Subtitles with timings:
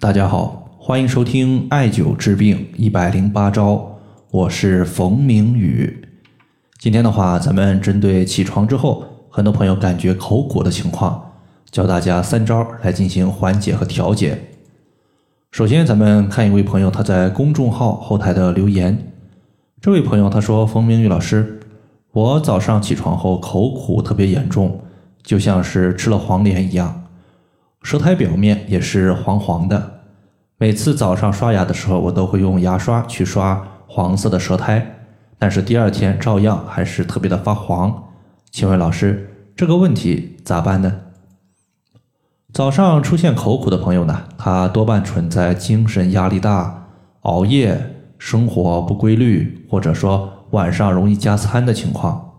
[0.00, 3.98] 大家好，欢迎收听艾灸治病一百零八招，
[4.30, 6.08] 我是冯明宇。
[6.78, 11.32] 今天的话，咱们针对起床之后，很多朋友感觉口苦的情况，
[11.72, 14.40] 教大家三招来进行缓解和调节。
[15.50, 18.96] 首先，咱们看一位朋友他在公众号后台的留言。
[19.80, 21.58] 这位朋友他说：“冯明宇老师，
[22.12, 24.80] 我早上起床后口苦特别严重，
[25.24, 27.02] 就像是吃了黄连一样。”
[27.82, 30.00] 舌苔表面也是黄黄的，
[30.58, 35.06] 每次早上刷牙的时候，我都会用牙刷去刷黄色的舌苔，
[35.38, 38.04] 但是第二天照样还是特别的发黄。
[38.50, 41.00] 请问老师，这个问题咋办呢？
[42.52, 46.88] 早上出现口苦的朋友呢，他多半存在精神压力大、
[47.20, 52.32] 熬夜、生活不规律，或者说晚上容易加餐的情况。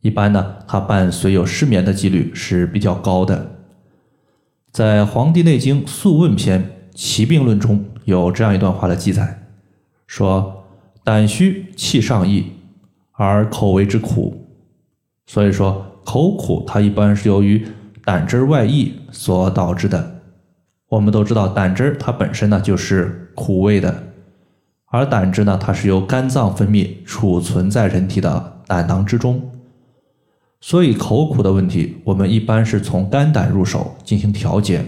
[0.00, 3.57] 一般呢，他伴随有失眠的几率是比较高的。
[4.78, 6.62] 在《黄帝内经·素问篇·
[6.94, 9.42] 奇病论》中有这样一段话的记载，
[10.06, 10.66] 说
[11.02, 12.52] ：“胆虚气上溢，
[13.10, 14.46] 而口为之苦。”
[15.26, 17.66] 所以说，口苦它一般是由于
[18.04, 20.20] 胆汁外溢所导致的。
[20.90, 24.04] 我们都知道，胆汁它本身呢就是苦味的，
[24.86, 29.42] 而胆汁呢它是由肝脏分泌储存在人体的胆囊之中。
[30.60, 34.84] 所以口苦的问题，我们一般是从肝胆入手进行调节。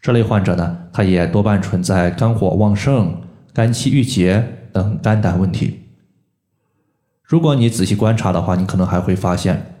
[0.00, 5.82] 这类患者呢，他也多半存在肝火旺盛、肝气郁结等肝胆问题。
[7.22, 9.76] 如果你仔细观察的话，你可能还会发现，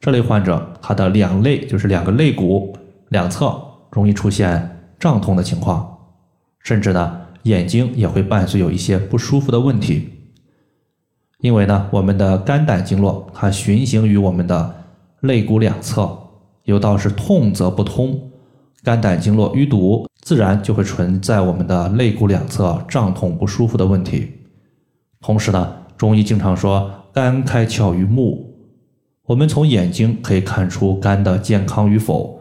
[0.00, 2.76] 这类患者他的两肋，就是两个肋骨
[3.08, 5.98] 两侧容易出现胀痛的情况，
[6.60, 10.10] 甚至呢，眼睛也会伴随有一些不舒服的问题。
[11.46, 14.74] 因为呢，我们的肝胆经络它循行于我们的
[15.20, 16.10] 肋骨两侧，
[16.64, 18.18] 有道是痛则不通，
[18.82, 24.32] 肝胆经络淤堵，自然就会存在我们的肋骨两侧胀痛不舒服的问题。
[25.20, 28.52] 同时呢，中医经常说肝开窍于目，
[29.26, 32.40] 我们从眼睛可以看出肝的健康与否。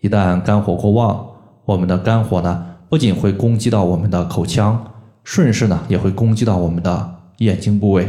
[0.00, 1.26] 一旦肝火过旺，
[1.64, 4.92] 我们的肝火呢，不仅会攻击到我们的口腔，
[5.24, 8.08] 顺势呢，也会攻击到我们的眼睛部位。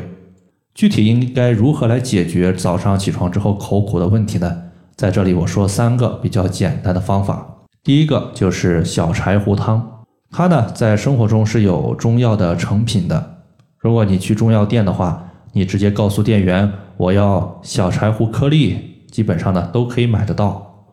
[0.75, 4.63] 具体应该如何来解决早上起床之后口苦的问题呢？
[4.97, 7.63] 在这里我说三个比较简单的方法。
[7.81, 13.37] 第一个就是小柴胡汤，它呢在生活中是有中药的成品的。
[13.77, 20.89] 如果你去中药店的话，你直接告诉店员我要小柴胡颗粒，基本上呢都可以买得到。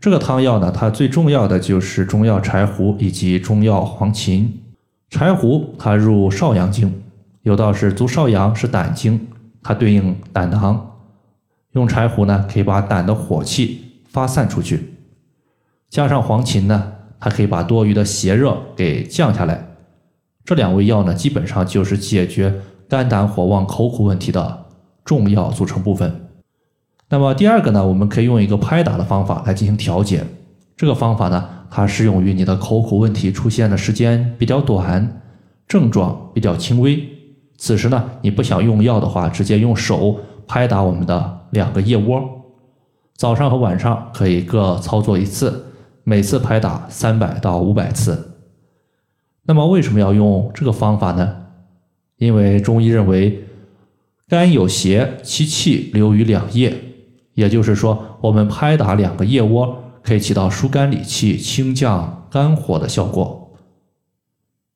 [0.00, 4.46] 这个汤药呢，它最重要的就是中药柴胡以及中药黄芩。
[5.10, 7.02] 柴胡它入少阳经。
[7.46, 9.28] 有道是足少阳是胆经，
[9.62, 10.94] 它对应胆囊。
[11.74, 14.78] 用柴胡呢，可以把胆的火气发散出去；
[15.88, 19.64] 加上黄芩呢，它可以把多余的邪热给降下来。
[20.44, 22.52] 这两味药呢，基本上就是解决
[22.88, 24.66] 肝胆火旺、口苦问题的
[25.04, 26.26] 重要组成部分。
[27.08, 30.24] 那么第二个呢，我们可以用一个拍打的方法来进行调节。
[30.76, 35.22] 这个方法呢，它适用于你的口苦问题出现的时间比较短，
[35.68, 37.12] 症状比较轻微。
[37.58, 42.22] 此时呢，你不想用药的话，直接用手拍打我们的两个腋窝，
[43.14, 45.72] 早上和晚上可以各操作一次，
[46.04, 48.36] 每次拍打三百到五百次。
[49.44, 51.44] 那么为什么要用这个方法呢？
[52.18, 53.44] 因为中医认为，
[54.28, 56.74] 肝有邪，其气流于两腋，
[57.34, 63.56] 也就是说，我们拍打两个腋窝可以起到疏肝理气、清降肝火的效果。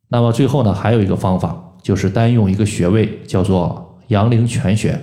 [0.09, 1.70] 那么最后呢，还有一个方法。
[1.83, 4.99] 就是单用一个穴位，叫做阳陵泉穴。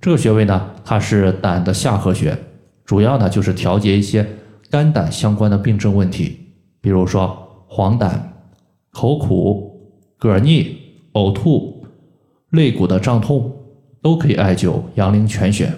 [0.00, 2.36] 这个穴位呢，它是胆的下合穴，
[2.84, 4.26] 主要呢就是调节一些
[4.70, 6.38] 肝胆相关的病症问题，
[6.80, 8.10] 比如说黄疸、
[8.90, 10.76] 口苦、嗝逆、
[11.14, 11.84] 呕吐、
[12.50, 13.52] 肋骨的胀痛，
[14.00, 15.72] 都可以艾灸阳陵泉穴。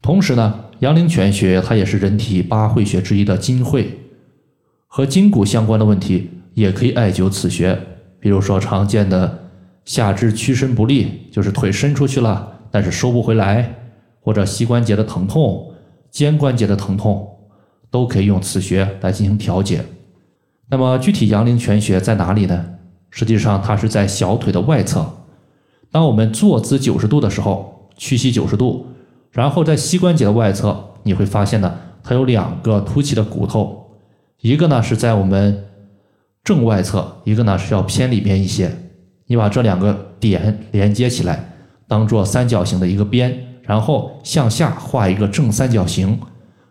[0.00, 3.98] 同时呢，阳陵泉穴它也是人体八会穴之一的筋会，
[4.86, 7.78] 和筋骨相关的问题也可以艾灸此穴。
[8.24, 9.38] 比如说常见的
[9.84, 13.70] 下肢屈伸不利，就是腿伸出去了，但是收不回来，
[14.22, 15.70] 或者膝关节的疼痛、
[16.10, 17.28] 肩关节的疼痛，
[17.90, 19.84] 都可以用此穴来进行调节。
[20.70, 22.64] 那么具体阳陵泉穴在哪里呢？
[23.10, 25.06] 实际上它是在小腿的外侧。
[25.90, 28.86] 当我们坐姿九十度的时候，屈膝九十度，
[29.32, 33.84] 然后在膝关节的外侧，你会发现呢，它有两个凸起的骨头，
[34.40, 35.62] 一个呢是在我们。
[36.44, 38.70] 正外侧一个呢是要偏里边一些，
[39.26, 41.42] 你把这两个点连接起来，
[41.88, 46.20] 当做三角形的一个边，然后向下画一个正三角形，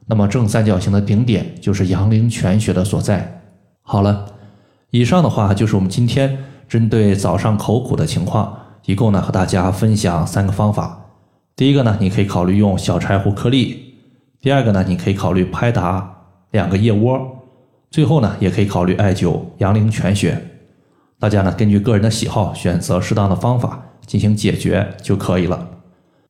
[0.05, 3.41] 那么正三角形的顶点就是阳陵泉穴的所在。
[3.81, 4.27] 好了，
[4.91, 6.37] 以上的话就是我们今天
[6.69, 8.55] 针对早上口苦的情况，
[8.85, 10.99] 一共呢和大家分享三个方法。
[11.55, 13.75] 第一个呢，你可以考虑用小柴胡颗粒；
[14.39, 16.15] 第二个呢，你可以考虑拍打
[16.51, 17.17] 两个腋窝；
[17.93, 20.35] 最后呢，也可以考虑艾灸阳陵泉穴。
[21.19, 25.69] 大家呢根据个人的喜好选择适当的方法进行解决就可以了。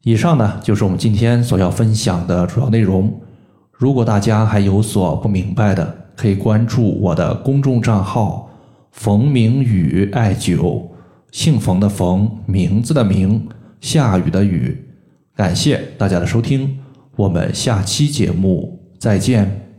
[0.01, 3.18] 以上呢就是我们今天所要分享的主要内容。
[3.71, 8.50] 如果大家还有所不明白的，可以关注我的公众账号
[8.92, 10.83] “冯明宇艾灸”，
[11.31, 13.48] 姓冯的冯，名字的名，
[13.80, 14.89] 下雨的雨。
[15.33, 16.77] 感谢大家的收听，
[17.15, 19.73] 我们下期节目再见。